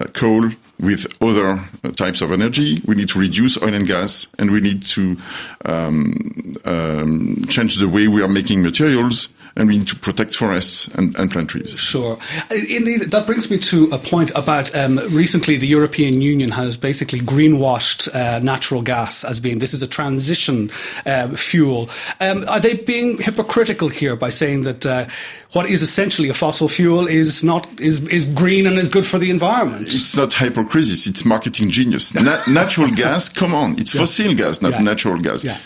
uh, 0.00 0.06
coal 0.06 0.50
with 0.80 1.06
other 1.22 1.60
uh, 1.84 1.90
types 1.90 2.20
of 2.20 2.32
energy. 2.32 2.80
We 2.86 2.94
need 2.94 3.08
to 3.10 3.18
reduce 3.18 3.60
oil 3.60 3.74
and 3.74 3.86
gas, 3.86 4.26
and 4.38 4.50
we 4.50 4.60
need 4.60 4.82
to 4.84 5.16
um, 5.64 6.54
um, 6.64 7.44
change 7.48 7.76
the 7.76 7.88
way 7.88 8.08
we 8.08 8.22
are 8.22 8.28
making 8.28 8.62
materials, 8.62 9.28
and 9.56 9.68
we 9.68 9.78
need 9.78 9.88
to 9.88 9.96
protect 9.96 10.36
forests 10.36 10.86
and, 10.94 11.16
and 11.18 11.30
plant 11.30 11.50
trees. 11.50 11.72
Sure. 11.72 12.18
Indeed, 12.50 13.10
that 13.10 13.26
brings 13.26 13.50
me 13.50 13.58
to 13.58 13.90
a 13.90 13.98
point 13.98 14.30
about 14.36 14.74
um, 14.74 14.98
recently 15.10 15.56
the 15.56 15.66
European 15.66 16.22
Union 16.22 16.52
has 16.52 16.76
basically 16.76 17.20
greenwashed 17.20 18.14
uh, 18.14 18.38
natural 18.38 18.82
gas 18.82 19.24
as 19.24 19.40
being 19.40 19.58
this 19.58 19.74
is 19.74 19.82
a 19.82 19.88
transition 19.88 20.70
uh, 21.06 21.28
fuel. 21.30 21.90
Um, 22.20 22.44
are 22.48 22.60
they 22.60 22.74
being 22.74 23.18
hypocritical 23.18 23.88
here 23.88 24.14
by 24.14 24.28
saying 24.28 24.62
that 24.62 24.86
uh, 24.86 25.06
what 25.52 25.70
is 25.70 25.82
essentially 25.82 26.28
a 26.28 26.34
fossil 26.34 26.68
fuel 26.68 27.06
is 27.06 27.42
not 27.42 27.66
is, 27.80 28.06
is 28.08 28.26
green 28.26 28.66
and 28.66 28.78
is 28.78 28.88
good 28.88 29.06
for 29.06 29.18
the 29.18 29.30
environment? 29.30 29.86
It's 29.86 30.16
not 30.16 30.34
hypocrisy, 30.34 31.08
it's 31.10 31.24
marketing 31.24 31.70
genius. 31.70 32.12
Na- 32.14 32.38
natural 32.46 32.90
gas, 32.90 33.28
come 33.30 33.54
on, 33.54 33.78
it's 33.80 33.96
fossil 33.96 34.34
gas, 34.34 34.60
not 34.60 34.72
Yeah. 34.72 34.80
natural 34.82 35.18
gas. 35.20 35.44
Yeah. 35.44 35.56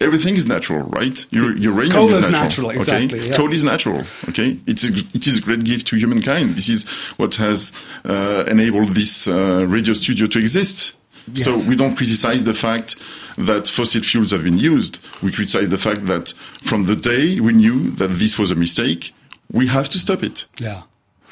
Everything 0.00 0.36
is 0.36 0.46
natural, 0.46 0.82
right? 0.98 1.26
Ur- 1.34 1.56
uranium 1.56 1.92
Coal 1.96 2.08
is 2.14 2.30
natural. 2.30 2.42
natural, 2.42 2.70
okay? 2.70 2.78
exactly, 2.78 3.28
yeah. 3.28 3.36
Coal 3.36 3.52
is 3.52 3.64
natural, 3.64 4.02
okay? 4.28 4.58
It's 4.66 4.84
a, 4.84 4.92
it 5.14 5.26
is 5.26 5.38
a 5.38 5.40
great 5.40 5.64
gift 5.64 5.86
to 5.88 5.96
humankind. 5.96 6.54
This 6.54 6.68
is 6.68 6.84
what 7.16 7.34
has 7.36 7.72
uh, 8.04 8.44
enabled 8.48 8.90
this 8.94 9.26
uh, 9.26 9.64
radio 9.66 9.94
studio 9.94 10.26
to 10.28 10.38
exist. 10.38 10.92
Yes. 11.34 11.44
So 11.44 11.68
we 11.68 11.76
don't 11.76 11.96
criticize 11.96 12.42
the 12.44 12.54
fact 12.54 12.96
that 13.38 13.66
fossil 13.68 14.02
fuels 14.02 14.30
have 14.32 14.42
been 14.44 14.58
used. 14.58 14.98
We 15.22 15.30
criticize 15.32 15.68
the 15.68 15.78
fact 15.78 16.06
that 16.06 16.30
from 16.60 16.84
the 16.84 16.96
day 16.96 17.40
we 17.40 17.52
knew 17.52 17.90
that 17.92 18.08
this 18.08 18.38
was 18.38 18.50
a 18.50 18.54
mistake, 18.56 19.12
we 19.52 19.66
have 19.68 19.88
to 19.90 19.98
stop 19.98 20.22
it. 20.22 20.46
yeah. 20.58 20.82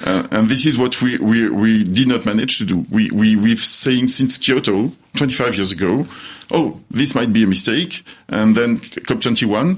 Uh, 0.03 0.27
and 0.31 0.49
this 0.49 0.65
is 0.65 0.79
what 0.79 1.03
we, 1.03 1.19
we, 1.19 1.50
we 1.50 1.85
did 1.85 2.09
not 2.09 2.25
manage 2.25 2.57
to 2.57 2.65
do. 2.65 2.87
We, 2.91 3.11
we, 3.11 3.37
we've 3.37 3.59
saying 3.59 4.09
since 4.09 4.39
Kyoto, 4.39 4.91
25 5.17 5.57
years 5.57 5.73
ago, 5.73 6.07
oh, 6.50 6.81
this 6.91 7.15
might 7.15 7.35
be 7.35 7.43
a 7.43 7.47
mistake. 7.47 8.03
And 8.29 8.57
then 8.57 8.79
COP21, 8.79 9.77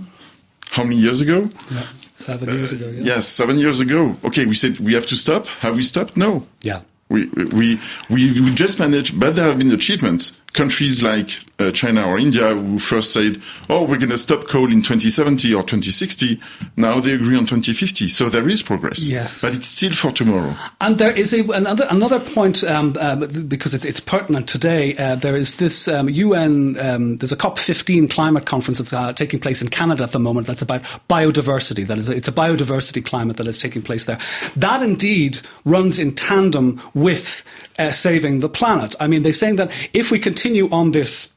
how 0.70 0.84
many 0.84 0.94
years 0.96 1.20
ago? 1.20 1.48
Yeah. 1.72 1.86
Seven 2.14 2.48
years 2.54 2.72
ago. 2.72 2.88
Yeah. 2.90 3.14
Yes, 3.14 3.26
seven 3.26 3.58
years 3.58 3.80
ago. 3.80 4.16
Okay, 4.22 4.46
we 4.46 4.54
said 4.54 4.78
we 4.78 4.94
have 4.94 5.06
to 5.06 5.16
stop. 5.16 5.46
Have 5.60 5.74
we 5.74 5.82
stopped? 5.82 6.16
No. 6.16 6.46
Yeah. 6.60 6.82
We, 7.08 7.26
we, 7.26 7.80
we, 8.08 8.40
we 8.40 8.50
just 8.54 8.78
managed, 8.78 9.18
but 9.18 9.34
there 9.34 9.46
have 9.46 9.58
been 9.58 9.72
achievements. 9.72 10.32
Countries 10.52 11.02
like 11.02 11.30
uh, 11.62 11.70
China 11.70 12.06
or 12.06 12.18
India, 12.18 12.54
who 12.54 12.78
first 12.78 13.12
said, 13.12 13.40
"Oh, 13.68 13.82
we're 13.82 13.98
going 13.98 14.10
to 14.10 14.18
stop 14.18 14.48
coal 14.48 14.70
in 14.70 14.82
2070 14.82 15.54
or 15.54 15.62
2060," 15.62 16.40
now 16.76 17.00
they 17.00 17.12
agree 17.12 17.36
on 17.36 17.46
2050. 17.46 18.08
So 18.08 18.28
there 18.28 18.48
is 18.48 18.62
progress. 18.62 19.08
Yes, 19.08 19.42
but 19.42 19.54
it's 19.54 19.66
still 19.66 19.92
for 19.92 20.12
tomorrow. 20.12 20.52
And 20.80 20.98
there 20.98 21.16
is 21.16 21.32
a, 21.32 21.40
another 21.50 21.86
another 21.90 22.20
point 22.20 22.64
um, 22.64 22.96
um, 23.00 23.26
because 23.48 23.74
it's, 23.74 23.84
it's, 23.84 24.00
pertinent 24.00 24.48
today. 24.48 24.96
Uh, 24.96 25.14
there 25.14 25.36
is 25.36 25.56
this 25.56 25.88
um, 25.88 26.08
UN. 26.08 26.78
Um, 26.78 27.16
there's 27.18 27.32
a 27.32 27.36
COP15 27.36 28.10
climate 28.10 28.46
conference 28.46 28.78
that's 28.78 28.92
uh, 28.92 29.12
taking 29.12 29.40
place 29.40 29.62
in 29.62 29.68
Canada 29.68 30.04
at 30.04 30.12
the 30.12 30.18
moment. 30.18 30.46
That's 30.46 30.62
about 30.62 30.82
biodiversity. 31.08 31.86
That 31.86 31.98
is, 31.98 32.08
it's 32.08 32.28
a 32.28 32.32
biodiversity 32.32 33.04
climate 33.04 33.36
that 33.36 33.46
is 33.46 33.58
taking 33.58 33.82
place 33.82 34.06
there. 34.06 34.18
That 34.56 34.82
indeed 34.82 35.40
runs 35.64 35.98
in 35.98 36.14
tandem 36.14 36.80
with 36.94 37.44
uh, 37.78 37.90
saving 37.90 38.40
the 38.40 38.48
planet. 38.48 38.94
I 39.00 39.06
mean, 39.06 39.22
they're 39.22 39.32
saying 39.32 39.56
that 39.56 39.70
if 39.92 40.10
we 40.10 40.18
continue 40.18 40.68
on 40.70 40.90
this 40.92 41.31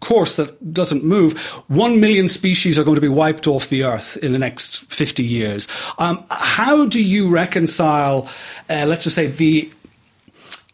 course 0.00 0.36
that 0.36 0.72
doesn't 0.72 1.04
move, 1.04 1.38
one 1.68 2.00
million 2.00 2.28
species 2.28 2.78
are 2.78 2.84
going 2.84 2.96
to 2.96 3.00
be 3.00 3.08
wiped 3.08 3.46
off 3.46 3.68
the 3.68 3.84
earth 3.84 4.16
in 4.18 4.32
the 4.32 4.38
next 4.38 4.90
50 4.90 5.24
years. 5.24 5.68
Um, 5.98 6.24
how 6.30 6.86
do 6.86 7.02
you 7.02 7.28
reconcile, 7.28 8.28
uh, 8.68 8.86
let's 8.88 9.04
just 9.04 9.16
say, 9.16 9.26
the 9.26 9.70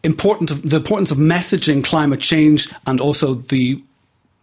importance 0.03 0.51
of, 0.51 0.69
the 0.69 0.77
importance 0.77 1.11
of 1.11 1.17
messaging 1.17 1.83
climate 1.83 2.21
change 2.21 2.71
and 2.85 3.01
also 3.01 3.35
the 3.35 3.83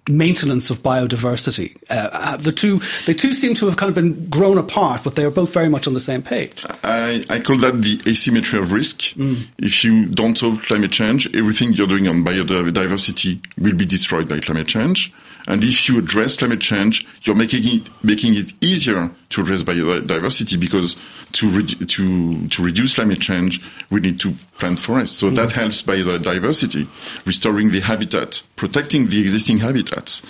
maintenance 0.09 0.71
of 0.71 0.83
biodiversity. 0.83 1.77
Uh, 1.89 2.11
uh, 2.13 2.37
the 2.37 2.53
two, 2.53 2.81
the 3.07 3.15
two 3.15 3.33
seem 3.33 3.55
to 3.55 3.67
have 3.67 3.77
kind 3.77 3.89
of 3.89 3.95
been 3.95 4.29
grown 4.29 4.59
apart, 4.59 5.03
but 5.03 5.15
they 5.15 5.25
are 5.25 5.31
both 5.31 5.53
very 5.53 5.69
much 5.69 5.87
on 5.87 5.95
the 5.95 6.01
same 6.01 6.23
page. 6.23 6.65
I, 6.83 7.25
I 7.31 7.41
call 7.41 7.57
that 7.59 7.81
the 7.83 8.01
asymmetry 8.07 8.59
of 8.59 8.73
risk. 8.73 9.01
Mm. 9.15 9.47
If 9.59 9.85
you 9.85 10.07
don't 10.07 10.37
solve 10.37 10.63
climate 10.63 10.93
change, 10.93 11.35
everything 11.35 11.73
you're 11.73 11.87
doing 11.87 12.07
on 12.09 12.25
biodiversity 12.25 13.41
will 13.59 13.75
be 13.75 13.87
destroyed 13.87 14.29
by 14.29 14.41
climate 14.41 14.69
change. 14.69 15.13
And 15.47 15.63
if 15.63 15.89
you 15.89 15.99
address 15.99 16.37
climate 16.37 16.61
change, 16.61 17.07
you're 17.23 17.37
making 17.37 17.63
it 17.65 17.91
making 18.03 18.35
it 18.35 18.53
easier 18.63 19.11
to 19.31 19.41
address 19.43 19.63
biodiversity 19.63 20.59
because 20.59 20.97
to 21.33 21.51
re- 21.51 21.87
to 21.87 22.49
to 22.49 22.65
reduce 22.65 22.95
climate 22.95 23.21
change, 23.21 23.61
we 23.91 24.01
need 24.01 24.21
to 24.21 24.33
plant 24.59 24.79
forests. 24.79 25.17
So 25.17 25.31
mm. 25.31 25.37
that 25.37 25.53
helps 25.53 25.83
biodiversity, 25.83 26.87
restoring 27.27 27.71
the 27.71 27.81
habitat, 27.81 28.43
protecting 28.57 29.09
the 29.09 29.21
existing 29.21 29.59
habitats. 29.59 30.23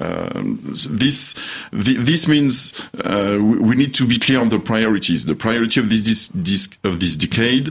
Um, 0.00 0.60
this 0.64 1.34
this 1.70 2.26
means 2.26 2.80
uh, 3.04 3.38
we 3.40 3.76
need 3.76 3.94
to 3.94 4.06
be 4.06 4.18
clear 4.18 4.40
on 4.40 4.48
the 4.48 4.58
priorities. 4.58 5.26
The 5.26 5.34
priority 5.34 5.80
of 5.80 5.90
this, 5.90 6.28
this 6.28 6.68
of 6.82 6.98
this 6.98 7.16
decade 7.16 7.70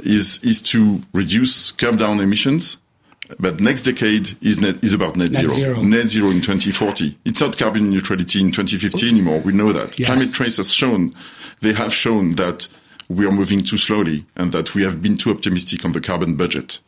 is 0.00 0.42
is 0.42 0.60
to 0.62 1.00
reduce 1.12 1.70
curb 1.70 1.98
down 1.98 2.18
emissions 2.20 2.78
but 3.38 3.60
next 3.60 3.82
decade 3.82 4.36
is 4.42 4.60
net 4.60 4.82
is 4.82 4.92
about 4.92 5.16
net, 5.16 5.32
net 5.32 5.50
zero. 5.50 5.50
zero. 5.50 5.82
Net 5.82 6.08
zero 6.08 6.30
in 6.30 6.40
2040. 6.40 7.16
It's 7.24 7.40
not 7.40 7.56
carbon 7.56 7.90
neutrality 7.90 8.40
in 8.40 8.52
2050 8.52 9.08
anymore. 9.08 9.40
We 9.40 9.52
know 9.52 9.72
that. 9.72 9.98
Yes. 9.98 10.08
Climate 10.08 10.32
Trace 10.32 10.56
has 10.56 10.72
shown, 10.72 11.14
they 11.60 11.72
have 11.72 11.92
shown 11.92 12.32
that 12.32 12.68
we 13.08 13.26
are 13.26 13.32
moving 13.32 13.60
too 13.60 13.76
slowly 13.76 14.24
and 14.36 14.52
that 14.52 14.74
we 14.74 14.82
have 14.82 15.02
been 15.02 15.16
too 15.16 15.30
optimistic 15.30 15.84
on 15.84 15.92
the 15.92 16.00
carbon 16.00 16.36
budget. 16.36 16.80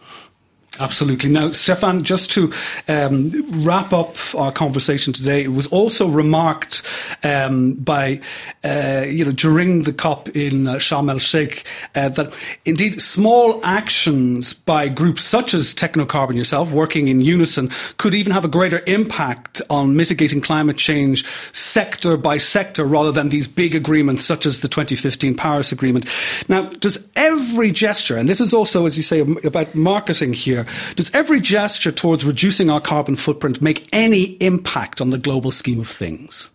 Absolutely. 0.82 1.30
Now, 1.30 1.52
Stefan, 1.52 2.02
just 2.02 2.32
to 2.32 2.52
um, 2.88 3.30
wrap 3.64 3.92
up 3.92 4.16
our 4.34 4.50
conversation 4.50 5.12
today, 5.12 5.44
it 5.44 5.52
was 5.52 5.68
also 5.68 6.08
remarked 6.08 6.82
um, 7.22 7.74
by, 7.74 8.20
uh, 8.64 9.04
you 9.06 9.24
know, 9.24 9.30
during 9.30 9.84
the 9.84 9.92
COP 9.92 10.28
in 10.30 10.66
uh, 10.66 10.74
Sharm 10.74 11.08
el 11.08 11.20
Sheikh 11.20 11.64
uh, 11.94 12.08
that 12.08 12.34
indeed 12.64 13.00
small 13.00 13.64
actions 13.64 14.54
by 14.54 14.88
groups 14.88 15.22
such 15.22 15.54
as 15.54 15.72
Technocarbon 15.72 16.34
yourself, 16.34 16.72
working 16.72 17.06
in 17.06 17.20
unison, 17.20 17.70
could 17.98 18.12
even 18.12 18.32
have 18.32 18.44
a 18.44 18.48
greater 18.48 18.82
impact 18.88 19.62
on 19.70 19.94
mitigating 19.94 20.40
climate 20.40 20.78
change 20.78 21.24
sector 21.52 22.16
by 22.16 22.38
sector 22.38 22.84
rather 22.84 23.12
than 23.12 23.28
these 23.28 23.46
big 23.46 23.76
agreements 23.76 24.24
such 24.24 24.46
as 24.46 24.60
the 24.60 24.68
2015 24.68 25.36
Paris 25.36 25.70
Agreement. 25.70 26.06
Now, 26.48 26.62
does 26.62 26.98
every 27.14 27.70
gesture, 27.70 28.16
and 28.16 28.28
this 28.28 28.40
is 28.40 28.52
also, 28.52 28.84
as 28.84 28.96
you 28.96 29.04
say, 29.04 29.20
about 29.20 29.72
marketing 29.76 30.32
here, 30.32 30.66
does 30.96 31.14
every 31.14 31.40
gesture 31.40 31.92
towards 31.92 32.24
reducing 32.24 32.70
our 32.70 32.80
carbon 32.80 33.16
footprint 33.16 33.60
make 33.62 33.88
any 33.92 34.36
impact 34.40 35.00
on 35.00 35.10
the 35.10 35.18
global 35.18 35.50
scheme 35.50 35.80
of 35.80 35.88
things? 35.88 36.50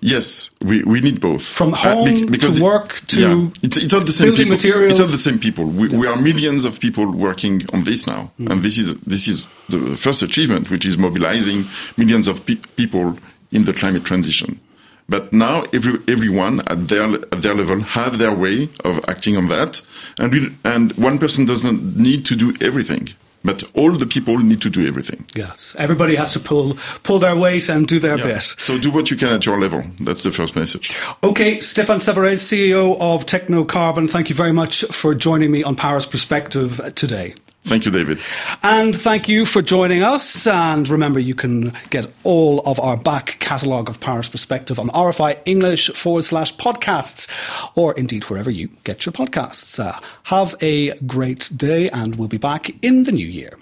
Yes, 0.00 0.50
we, 0.62 0.84
we 0.84 1.00
need 1.00 1.20
both. 1.20 1.42
From 1.42 1.74
uh, 1.74 1.78
home 1.78 2.08
uh, 2.08 2.26
because 2.30 2.58
to 2.58 2.64
work 2.64 3.00
to 3.08 3.20
yeah, 3.20 3.50
it's, 3.62 3.76
it's 3.76 3.92
not 3.92 4.06
the 4.06 4.12
same 4.12 4.28
building 4.28 4.44
people. 4.44 4.54
materials. 4.54 4.92
It's 4.92 5.00
not 5.00 5.10
the 5.10 5.18
same 5.18 5.40
people. 5.40 5.64
We, 5.64 5.88
yeah. 5.88 5.98
we 5.98 6.06
are 6.06 6.16
millions 6.16 6.64
of 6.64 6.78
people 6.78 7.10
working 7.10 7.62
on 7.72 7.82
this 7.82 8.06
now, 8.06 8.30
mm. 8.38 8.50
and 8.50 8.62
this 8.62 8.78
is 8.78 8.98
this 9.00 9.26
is 9.26 9.48
the 9.68 9.96
first 9.96 10.22
achievement, 10.22 10.70
which 10.70 10.86
is 10.86 10.96
mobilizing 10.96 11.64
millions 11.96 12.28
of 12.28 12.46
pe- 12.46 12.60
people 12.76 13.18
in 13.50 13.64
the 13.64 13.72
climate 13.72 14.04
transition. 14.04 14.60
But 15.08 15.32
now 15.32 15.64
every, 15.72 16.00
everyone 16.06 16.60
at 16.68 16.88
their, 16.88 17.14
at 17.14 17.42
their 17.42 17.54
level 17.54 17.80
have 17.80 18.18
their 18.18 18.34
way 18.34 18.68
of 18.84 19.00
acting 19.08 19.36
on 19.36 19.48
that. 19.48 19.80
And, 20.18 20.32
we, 20.32 20.56
and 20.64 20.92
one 20.92 21.18
person 21.18 21.46
does 21.46 21.64
not 21.64 21.80
need 21.80 22.26
to 22.26 22.36
do 22.36 22.54
everything. 22.60 23.08
But 23.44 23.62
all 23.74 23.92
the 23.92 24.04
people 24.04 24.36
need 24.38 24.60
to 24.62 24.70
do 24.70 24.86
everything. 24.86 25.24
Yes, 25.34 25.74
everybody 25.78 26.16
has 26.16 26.32
to 26.32 26.40
pull 26.40 26.76
pull 27.04 27.20
their 27.20 27.36
weight 27.36 27.68
and 27.68 27.86
do 27.86 28.00
their 28.00 28.18
yeah. 28.18 28.24
bit. 28.24 28.42
So 28.42 28.78
do 28.78 28.90
what 28.90 29.12
you 29.12 29.16
can 29.16 29.28
at 29.28 29.46
your 29.46 29.60
level. 29.60 29.84
That's 30.00 30.24
the 30.24 30.32
first 30.32 30.56
message. 30.56 30.98
Okay, 31.22 31.60
Stefan 31.60 31.98
Savarez, 31.98 32.42
CEO 32.42 32.98
of 33.00 33.26
Technocarbon, 33.26 34.10
thank 34.10 34.28
you 34.28 34.34
very 34.34 34.52
much 34.52 34.84
for 34.90 35.14
joining 35.14 35.52
me 35.52 35.62
on 35.62 35.76
Paris 35.76 36.04
Perspective 36.04 36.80
today. 36.96 37.34
Thank 37.68 37.84
you, 37.84 37.92
David. 37.92 38.18
And 38.62 38.96
thank 38.96 39.28
you 39.28 39.44
for 39.44 39.60
joining 39.60 40.02
us. 40.02 40.46
And 40.46 40.88
remember, 40.88 41.20
you 41.20 41.34
can 41.34 41.74
get 41.90 42.10
all 42.24 42.60
of 42.60 42.80
our 42.80 42.96
back 42.96 43.36
catalogue 43.40 43.88
of 43.88 44.00
Paris 44.00 44.28
Perspective 44.28 44.78
on 44.78 44.88
RFI 44.88 45.38
English 45.44 45.90
forward 45.90 46.24
slash 46.24 46.54
podcasts, 46.56 47.28
or 47.76 47.92
indeed 47.94 48.24
wherever 48.24 48.50
you 48.50 48.70
get 48.84 49.04
your 49.04 49.12
podcasts. 49.12 49.78
Uh, 49.78 49.98
have 50.24 50.54
a 50.62 50.92
great 51.00 51.50
day, 51.56 51.88
and 51.90 52.16
we'll 52.16 52.28
be 52.28 52.38
back 52.38 52.70
in 52.82 53.04
the 53.04 53.12
new 53.12 53.26
year. 53.26 53.56